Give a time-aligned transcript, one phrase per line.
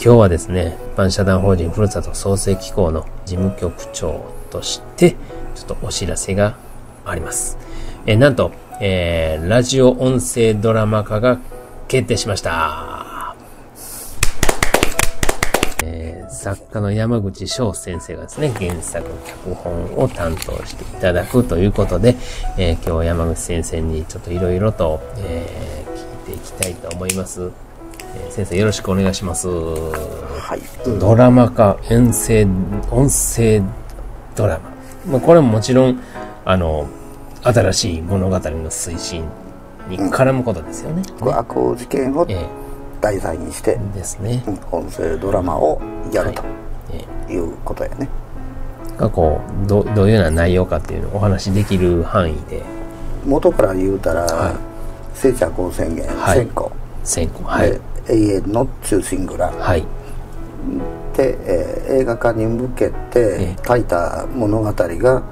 [0.00, 5.16] 今日はですね、一般社団法人ふるさと創生機構の事務局長として、
[5.56, 6.56] ちょっとお知らせが
[7.04, 7.58] あります。
[8.06, 11.40] えなんと、えー、ラジオ音声ドラマ化が
[11.88, 13.34] 決定しました。
[15.82, 22.14] えー、作家の山口翔先生がですね、原作脚本を担当していただくということで、
[22.56, 27.50] えー、今日山口先生にちょっといろいろと、えー、聞いていきたいと思います。
[28.16, 29.48] えー、先生よろしくお願いします。
[29.48, 30.98] はい。
[30.98, 32.46] ドラマ化、遠征、
[32.90, 33.62] 音声
[34.34, 34.70] ドラマ。
[35.12, 36.00] まあ、これももちろん、
[36.44, 36.88] あの、
[37.42, 39.24] 新しい物語の推進
[39.88, 41.02] に絡むことですよね。
[41.20, 42.26] うん、悪法事件を
[43.00, 45.80] 題材にして、えですね、音声ドラマを
[46.12, 46.42] やると、
[47.30, 47.36] い。
[47.36, 48.08] うことやね。
[48.96, 52.62] がこうどどういうような内容かっていうのをお話しできる範囲で。
[53.24, 54.54] 元から言うたら、はい、
[55.14, 56.72] 聖茶高宣言、はい、先行
[57.04, 59.86] 先行はい永遠の中心蔵、はい、
[61.16, 65.22] で、えー、映画化に向けて書いた物語が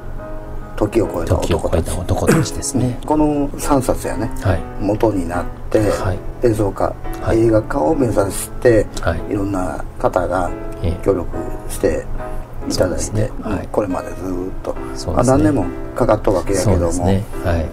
[0.77, 1.91] 時を超えた男たち。
[1.91, 2.99] 男たちですね。
[3.07, 10.51] この3冊やね、はい、元になって、はい、映像化、はい、映画化を目指して、はい、いろんな方が
[11.03, 11.29] 協力
[11.71, 12.05] して
[12.69, 13.31] いただいて、ね。
[13.43, 14.17] はい、これまでずっ
[14.63, 14.81] と、ね、
[15.19, 17.25] あ何年もかかったわけやけども、ね。
[17.43, 17.67] はい。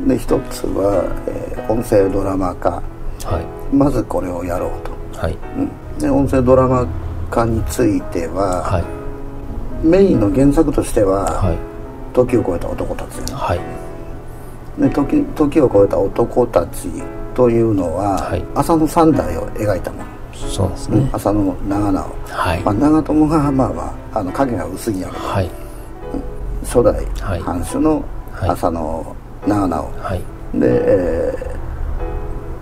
[0.00, 2.82] うん、で一つは、えー、音声ドラマ化
[3.24, 5.38] はい、まずこれをやろうと、はい。
[5.56, 6.86] うん、で音声ドラマ
[7.30, 8.84] 化については、はい、
[9.86, 11.58] メインの原作としては「はい、
[12.12, 13.60] 時を超えた男たち」はい、
[14.80, 16.88] で時時を超えた男たち
[17.34, 20.04] というのは、はい、浅野三代を描いたもの。
[20.34, 22.60] そうですね、浅野長直、はい。
[22.62, 25.50] まあ、長友がまあまああの影が薄いんやけど、はい、
[26.64, 28.02] 初代藩主の
[28.40, 29.16] 浅野
[29.46, 30.18] 長直、はい、
[30.58, 31.53] で、えー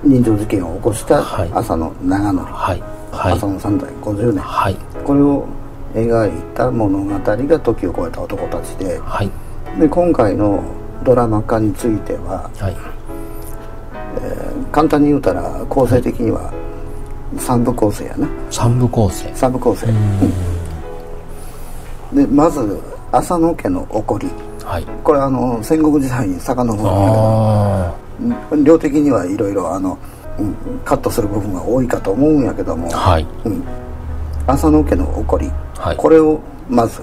[0.04, 1.20] 人情事件を起こした
[1.56, 2.82] 浅野長則、はい。
[3.12, 5.46] はい、浅野三代50年、はい、これを
[5.94, 9.30] 描いた物語が時を超えた男たちで,、はい、
[9.78, 10.64] で今回の
[11.04, 12.76] ドラマ化については、はい。
[14.14, 16.52] えー、簡単に言うたら構成的には
[17.38, 18.28] 三部構成やな。
[18.50, 19.30] 三部構成。
[19.34, 19.86] 三部構成。
[22.12, 22.78] でまず
[23.10, 24.28] 浅野家の起こり、
[24.64, 28.11] はい、これあの戦国時代に遡るんだけど
[28.62, 29.98] 量的にはいろいろあの、
[30.38, 33.26] うん、カットする部分が多いかと思うんやけども、はい。
[33.44, 33.62] うん、
[34.46, 37.02] 浅野家の起こり、はい、これをまず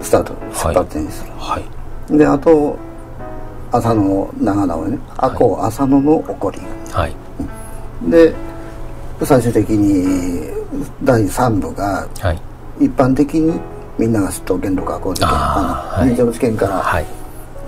[0.00, 2.78] スタート出発点にする、はい、であと
[3.72, 6.60] 浅野長直ねあこう浅野の起こり、
[6.92, 7.14] はい、
[8.10, 8.34] で
[9.24, 10.52] 最終的に
[11.02, 12.06] 第3部が、
[12.80, 13.58] 一般的に
[13.96, 17.06] みんなが知っと元禄赤穂事件あの、はい、事件から、はい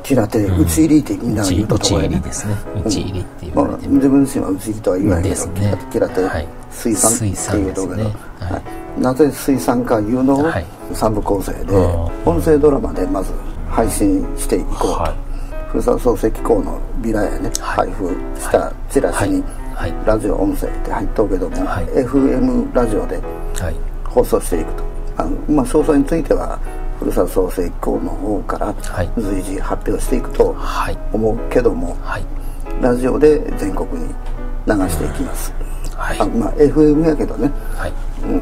[0.06, 2.20] 平手、打ち入りってみんなが言うところやね。
[2.20, 2.54] ですね。
[2.84, 3.66] 打ち入りっていう、まあ。
[3.76, 8.04] 自分自身は打ち入りとは言わないけど、ね、平手、水産っていうところ、ね。
[8.38, 8.62] は
[8.96, 10.44] い、なぜ水産かいうのを
[10.94, 11.76] 三部構成で、
[12.24, 13.32] 音声ドラマでまず
[13.68, 14.78] 配信していこう。
[14.78, 14.86] と。
[14.92, 19.42] はい、ふるさと漱石校のビラやね、配布したチラシに、
[20.04, 23.20] ラジオ音声って入っとうけども、FM ラジオで
[24.04, 24.84] 放送していくと。
[25.16, 26.60] あのまあ、詳細については
[26.98, 28.74] ふるさと創生機構の方から
[29.16, 30.56] 随時発表していくと
[31.12, 32.24] 思うけども、はい、
[32.80, 34.14] ラジオで全国に
[34.66, 35.52] 流していきます、
[35.94, 37.92] はい、あまあ FM やけどね、はい。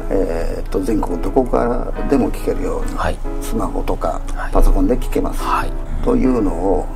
[0.09, 4.21] えー、っと全国どこからでも聞けるように、はい、スマホとか
[4.51, 5.71] パソコンで聞けます、はい、
[6.03, 6.87] というのを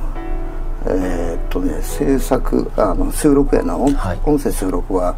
[0.86, 5.14] えー、っとね制作あの収録やな、はい、音声収録は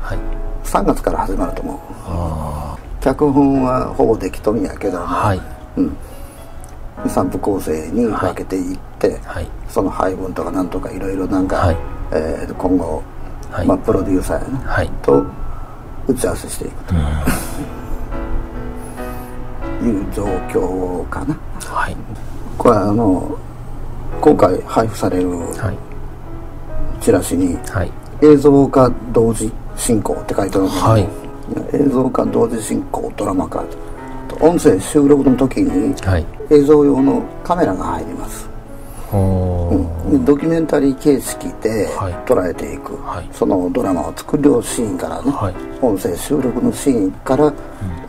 [0.65, 2.83] 3月から始まると思う。
[3.03, 5.41] 脚本はほぼできとるんやけども、はい。
[5.77, 5.97] うん、
[7.05, 11.77] 3部構成に分けていって、はい、その配分とかなんとかいろいろなんか、はい、
[12.13, 13.03] えー、今後、
[13.51, 15.25] はい、まあ、プロデューサーやね、はい、と
[16.07, 16.95] 打ち合わせしていくと、
[19.85, 21.37] いう状況かな。
[21.65, 21.97] はい、
[22.57, 23.39] これあの
[24.21, 25.29] 今回配布される
[27.01, 27.91] チラシに、はい、
[28.23, 31.09] 映像化同時進行って書いてあるんだけど、はい、
[31.75, 33.65] 映像化同時進行ドラマ化
[34.41, 35.95] 音声収録の時に
[36.51, 38.49] 映像用のカメラが入ります、
[39.13, 41.89] うん、ドキュメンタリー形式で
[42.27, 47.53] 捉えていく、はい、そのドラマを作るシーンからね、はい、音声収録のシーンから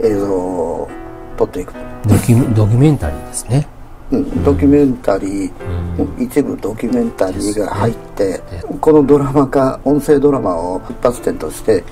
[0.01, 0.89] 映像を
[1.37, 1.73] 撮っていく
[2.07, 3.67] ドキュドキュメンタリーですね。
[4.11, 5.51] うん、ドキュメンタリー、
[5.97, 8.41] うん、一部ドキュメンタリーが入って、
[8.81, 11.83] このドラマ化音声ドラマを出発点として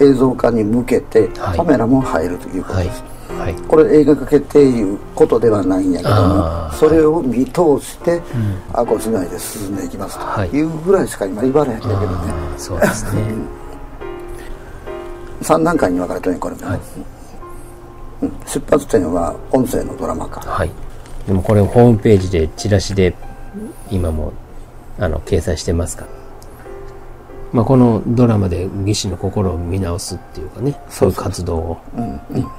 [0.00, 3.52] 映像化に向けてカメラも入るということです、はい。
[3.54, 8.20] はい、これ映画化決定いうことではないんやけどもそれを見通して、
[8.72, 10.44] あこつないで進んでいきますと。
[10.44, 10.60] い。
[10.60, 12.06] うぐらいしか今言われへんだけどね、
[12.56, 13.22] そうですね。
[15.42, 16.80] 3段階に分かれてるねこれも、はい。
[18.22, 20.70] うん、出発点は音声のドラマ化はい。
[21.26, 23.14] でもこれホームページでチラシで
[23.90, 24.32] 今も
[24.98, 26.06] あの掲載してますか？
[27.54, 32.50] まあ、このドラマで義士の心を見直すっていうかねそういう活動を、うんうん、だか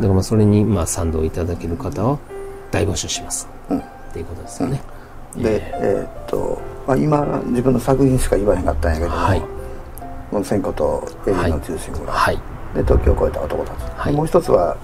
[0.00, 2.18] らまあそれにまあ賛同いただける方を
[2.70, 3.82] 大募集します、うん、っ
[4.14, 4.80] ていうことですよね、
[5.36, 9.42] でえー、っと、まあ、今自分の作品しか言わへんかったんやけども、はい、
[10.30, 12.38] この千子とエリの中心蔵、はい、
[12.74, 14.74] で時を超えた男たち、はい、もう一つは、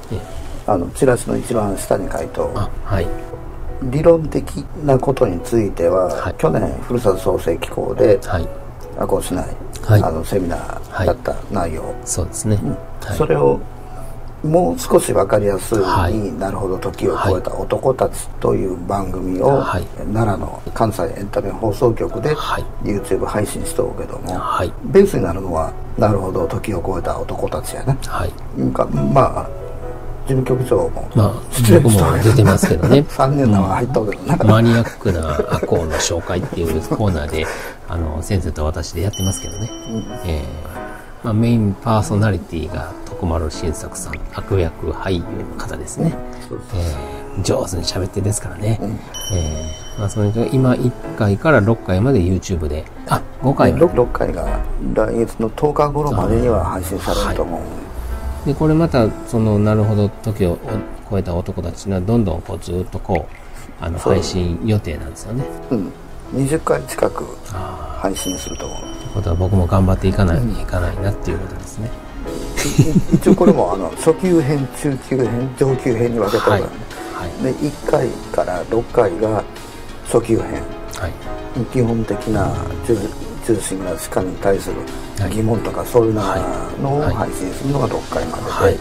[0.67, 2.53] あのチラシの一番下に書いと、
[2.85, 3.07] はい、
[3.85, 8.66] 理論的なことについては、はい、去年ふるさと創生機構で、はい
[8.97, 9.47] 赤穂市内、
[9.83, 12.57] はい、あのセミナーだった内容、はい、そうですね、
[13.03, 13.61] はい、それを
[14.43, 22.35] もう少し分かりやすい、はい、なるほど時を超えた男たちという番組を、はい、奈良の関西エンタメ放送局で
[22.83, 28.33] YouTube 配信しとるけども、はい、ベースになるのはなるほど時を超えた男たちやね、はい、
[29.13, 29.67] まあ
[30.27, 31.33] 事務局長も、まあ、
[31.83, 33.07] 僕も出てますけどね。
[33.09, 34.13] 3年のは入ったけど、
[34.43, 37.47] うん、マニアックなアコの紹介っていうコーナーで
[37.89, 46.15] あの先生と私でやってますけどね、うん、えー、まあ、メインパーソナリティが徳丸新作さん悪役俳優の方ですね、
[46.75, 48.91] えー、上手に喋ってですからね、うん、
[49.37, 52.85] えー、まあ、それ今1回から6回まで YouTube で。
[53.09, 53.85] あ5回まで。
[53.87, 54.61] 6, 6回が
[54.95, 60.59] 来月の10日頃までには配信されると思う、でこれまたそのなるほど時を
[61.09, 63.47] 超えた男たちがどんどんこうずっとこう
[63.81, 65.45] あの配信予定なんですよね。
[65.71, 65.93] うん
[66.33, 67.25] 20回近く
[68.01, 68.81] 配信すると思う。
[68.81, 71.91] ということは僕も頑張っていかないといかないなっていうことですね、
[73.13, 76.63] 一応これもあの 初級編中級編上級編に分けたからね、
[77.15, 79.43] はいはい、で1回から6回が
[80.05, 80.63] 初級編、
[80.99, 82.53] はい、基本的な
[83.47, 84.77] 中心が歯科に対する
[85.31, 88.79] 疑問とかそういうのを配信するのが6回までで、はい、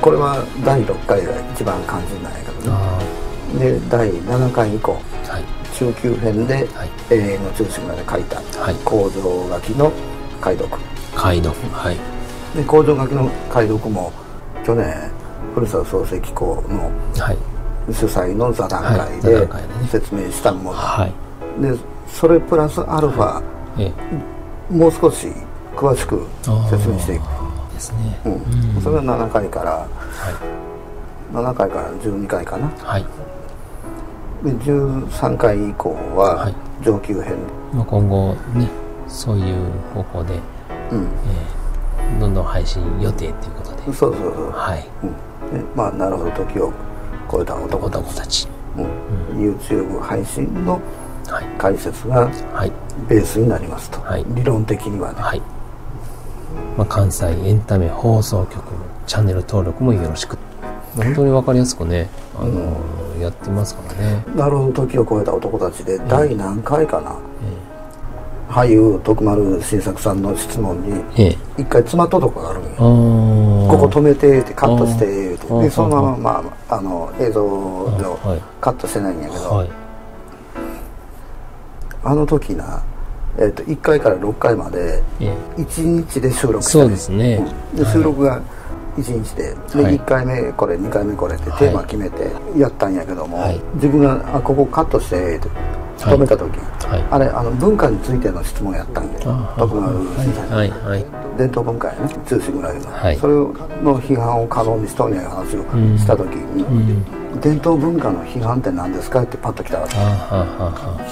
[0.00, 3.12] これは第6回が一番肝心なんやけどね。
[3.58, 4.98] で第7回以降、は
[5.38, 5.44] い、
[5.74, 8.40] 中級編で、はい、永遠の中心まで書いた
[8.84, 9.92] 工場書きの
[10.40, 10.82] 解読。
[11.14, 11.54] 解読。
[11.72, 11.96] はい。
[12.56, 14.12] で工場書きの解読も
[14.64, 15.10] 去年
[15.54, 16.90] 古澤創世機構の
[17.92, 19.48] 主催の座談会で
[19.88, 21.72] 説明したもの、はい、で
[22.06, 23.42] それプラスアルファ、
[23.78, 23.92] え
[24.70, 25.28] え、もう少し
[25.74, 26.26] 詳しく
[26.70, 27.22] 説明していく。
[27.72, 28.32] ですね、うん、
[28.76, 29.88] うん、それは7回から、は
[31.32, 33.08] い、7回から12回かな、はい、で
[34.42, 36.52] 13回以降は
[36.82, 37.36] 上級編、
[37.72, 40.34] まあ、今後ねそういう方向で、
[40.90, 41.02] うん。
[41.02, 43.82] えー、どんどん配信予定っていうことで。
[43.84, 44.50] そうそうそう。
[44.50, 44.88] はい、
[45.52, 46.72] うん、まあなるほど時を
[47.30, 47.90] 超えた男。
[47.90, 48.48] たち。
[48.76, 48.86] うん、
[49.38, 50.80] YouTube 配信の
[51.58, 52.26] 解説が
[53.06, 55.42] ベースになりますと、はい、理論的にはね、はい。
[56.76, 58.62] まあ、関西エンタメ放送局の
[59.06, 60.38] チャンネル登録もよろしく。
[60.96, 62.74] 本当に分かりやすくね、あのーうん、
[63.22, 64.24] やってますからね。
[64.34, 67.16] なるほど時を超えた男たちで第何回かな、
[68.48, 71.02] えー、俳優徳丸新作さんの質問に
[71.56, 75.62] 一回詰まったとこがあるんよ、えー、ここ止めてってカットしてって。
[75.62, 77.90] でそのまま、まあ、あの映像を
[78.60, 79.70] カットしてないんやけど、はい。
[82.04, 82.82] あの時な、
[83.38, 85.02] えー、と1回から6回まで
[85.56, 87.44] 1日で収録した、そうですね、
[87.74, 88.42] うん、で収録が
[88.96, 89.42] 1日で。
[89.52, 89.56] で、
[89.98, 95.40] 1回目これ2回目これってテーマ決めてやったんやけども、はい、自分があここカットして
[95.98, 105.62] 止めた時、はい、あれあの文化についての質問やったんで徳丸先生、伝統文化やね通信ぐらいの、はい、それの批判を可能にしとんやいう話を
[105.98, 109.94] した時に、うん、伝統文化の批判って何ですかってパッと来たわけ。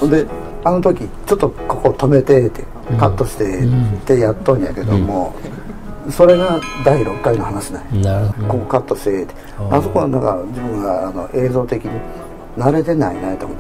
[0.09, 0.27] で
[0.63, 2.63] あの時ちょっとここ止めてって
[2.99, 5.35] カットしてってやっとんやけども、
[6.09, 9.25] それが第6回の話なんやここカットして。
[9.25, 9.35] って
[9.71, 11.91] あそこはなんか自分があの映像的に
[12.57, 13.59] 慣れてないなと思っ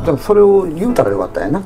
[0.00, 0.06] て。
[0.06, 1.62] でもそれを言うたらよかったんやな。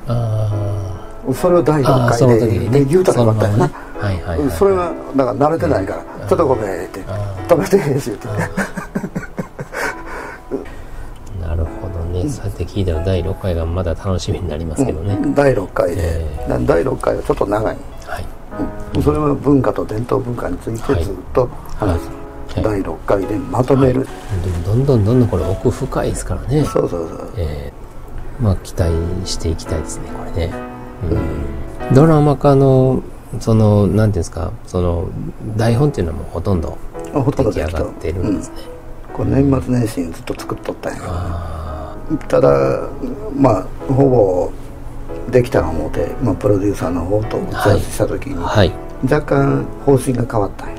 [1.35, 4.51] それを第6回でで言うたらよかったんやな。
[4.51, 7.01] それはだから慣れてないから「ちょっとごめん」って
[7.49, 8.29] 「止めて」って言って。
[12.15, 17.77] ね、そうやって聞いたら第6回がまだ楽しみになりますけどね、うん、第6回で、えー、第6回はちょっと長い、
[19.03, 21.47] それは文化と伝統文化についてずっと
[21.77, 22.09] 話す、
[22.55, 28.93] はい、第6回でまとめる、はい、どんどんどんどんこれ奥深いですからねそうそうそう、えー、まあ期待
[29.27, 30.53] していきたいですねこれね、
[31.89, 33.03] うん、ドラマ化の
[33.41, 35.09] そのなんていうんですかその
[35.57, 36.79] 台本っていうのはもうほとんど
[37.13, 38.57] 出来上がってるんですね、
[39.13, 41.01] これ年末年始にずっと作っとったんや
[42.29, 42.89] ただ
[43.37, 44.53] まあほぼ
[45.31, 48.73] できたの思って、まあ、プロデューサーの方と打ち合わせした時に、はい、
[49.03, 50.75] 若干方針が変わったんや。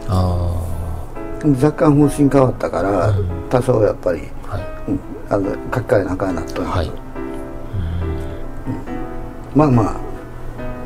[1.62, 4.92] 若干方針変わったから、うん、多少やっぱり、はい。
[4.92, 6.94] うん、あの書き換えなあかんなと、はい、うん、
[9.54, 9.96] まあまあ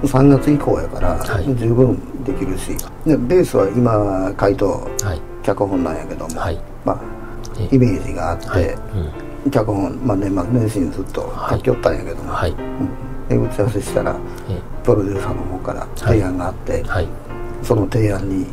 [0.03, 2.75] 3月以降やから、はい、十分できるし。
[3.05, 4.67] でベースは今回答、
[5.03, 7.19] はい、脚本なんやけども、はい、まあ
[7.71, 8.77] イメージがあって、
[9.45, 12.33] うん、脚本、まあ、年末年始にずっと書きよったんやけども、
[13.29, 14.15] で打ち合わせしたら
[14.83, 17.07] プロデューサーの方から提案があって、はい。
[17.63, 18.45] その提案に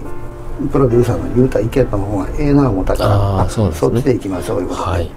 [0.70, 5.10] プロデューサーの言うた意見の方がええな思ったからあそ,、ね、そっちでいきましょういうことで、はい。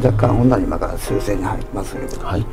[0.00, 2.46] うん、若干ほんなら今から修正に入りますけど、はい、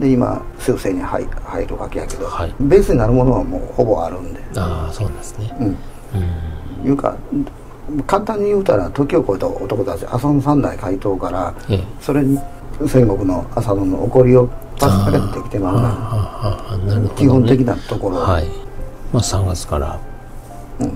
[0.00, 4.40] で今修正に入入るわけやけど、はい、ベースになるものはもうほぼあるんで。
[4.56, 5.56] ああそうですね。
[5.60, 5.66] うん、
[6.82, 7.16] うん、いうか
[8.06, 12.38] 簡単に言うたら時を超えた男たち浅野三代怪盗から、ええ、それに
[12.88, 18.46] 戦国の浅野の起こりをパスかけてきてまうな、ね、基本的なところ、はい
[19.12, 20.00] まあ、3月から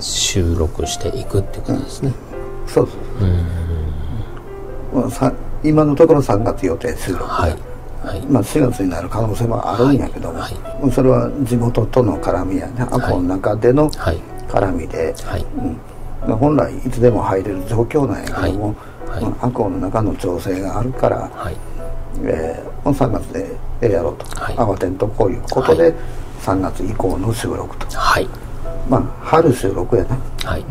[0.01, 2.13] 収録していくってことですね、
[2.65, 2.99] うん、そうそう
[4.95, 5.33] うん、まあ、
[5.63, 7.57] 今のところ3月予定収録はい
[8.05, 15.45] はい、まあ、4月になる可能性もあるんやけども、はいはい、それは地元との絡みやねアコの中での絡みで、はい
[16.27, 18.77] うん、本来いつでも入れる状況なんやけども、
[19.09, 19.25] はい。
[19.25, 21.57] まあ、の中の調整があるから、はい。
[22.25, 25.95] えー、3月でやろうと、はい、慌てんとこういうことで、
[26.41, 27.87] 3月以降の収録と。
[27.97, 28.29] はい。
[28.89, 30.65] まあ春収録やな、はい、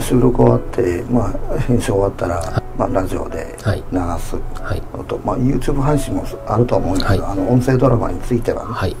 [0.00, 4.82] 収録終わって、まあ、編集終わったら、まあ、ラジオで流す、はい。
[4.92, 8.96] あと、まあ、YouTube 配信もあると思うんだけど、はい、あの音声ドラマについては、ね、はい、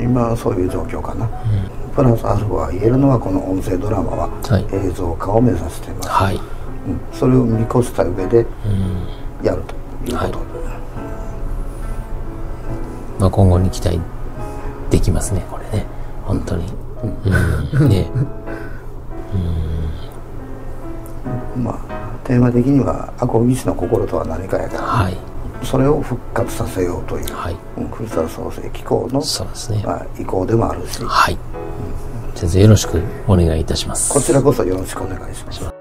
[0.00, 4.30] 今はそういう状況かな、うん、プラスアルファ言えるのはこの音声ドラマは
[4.72, 6.08] 映像化を目指しています、
[7.12, 8.46] それを見越した上で
[9.42, 9.74] やると
[10.10, 10.44] いうことで、
[13.18, 14.00] まあ、今後に期待
[14.90, 15.86] できますねこれね。
[16.24, 16.64] 本当に。
[17.72, 18.10] うん、ね。
[21.56, 21.64] うん。
[21.64, 25.16] まあテーマ的には「アコギスの心とは何か」やから、はい、
[25.64, 27.56] それを復活させようという、はい、
[27.90, 31.34] クリスタル創生機構のそうですね、まあ、意向でもあるし、はい。
[31.34, 34.12] うん、先生よろしくお願いいたします。
[34.12, 35.79] こちらこそよろしくお願いします